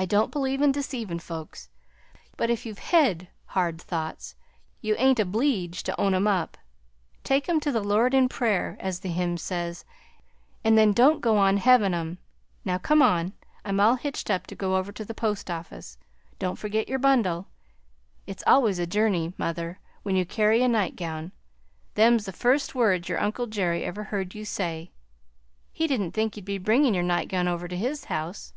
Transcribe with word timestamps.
I 0.00 0.04
don't 0.04 0.30
believe 0.30 0.62
in 0.62 0.70
deceivin' 0.70 1.18
folks, 1.18 1.70
but 2.36 2.50
if 2.50 2.64
you've 2.64 2.78
hed 2.78 3.26
hard 3.46 3.80
thoughts 3.82 4.36
you 4.80 4.94
ain't 4.94 5.18
obleeged 5.18 5.86
to 5.86 6.00
own 6.00 6.14
'em 6.14 6.28
up; 6.28 6.56
take 7.24 7.48
'em 7.48 7.58
to 7.58 7.72
the 7.72 7.82
Lord 7.82 8.14
in 8.14 8.28
prayer, 8.28 8.76
as 8.78 9.00
the 9.00 9.08
hymn 9.08 9.36
says, 9.36 9.84
and 10.62 10.78
then 10.78 10.92
don't 10.92 11.20
go 11.20 11.36
on 11.36 11.56
hevin' 11.56 11.94
'em. 11.94 12.18
Now 12.64 12.78
come 12.78 13.02
on; 13.02 13.32
I'm 13.64 13.80
all 13.80 13.96
hitched 13.96 14.30
up 14.30 14.46
to 14.46 14.54
go 14.54 14.76
over 14.76 14.92
to 14.92 15.04
the 15.04 15.14
post 15.14 15.50
office; 15.50 15.98
don't 16.38 16.60
forget 16.60 16.88
your 16.88 17.00
bundle; 17.00 17.48
'it's 18.24 18.44
always 18.46 18.78
a 18.78 18.86
journey, 18.86 19.34
mother, 19.36 19.80
when 20.04 20.14
you 20.14 20.24
carry 20.24 20.62
a 20.62 20.68
nightgown;' 20.68 21.32
them 21.96 22.20
's 22.20 22.26
the 22.26 22.32
first 22.32 22.72
words 22.72 23.08
your 23.08 23.18
uncle 23.20 23.48
Jerry 23.48 23.82
ever 23.82 24.04
heard 24.04 24.32
you 24.32 24.44
say! 24.44 24.92
He 25.72 25.88
didn't 25.88 26.12
think 26.12 26.36
you'd 26.36 26.44
be 26.44 26.56
bringin' 26.58 26.94
your 26.94 27.02
nightgown 27.02 27.48
over 27.48 27.66
to 27.66 27.76
his 27.76 28.04
house. 28.04 28.52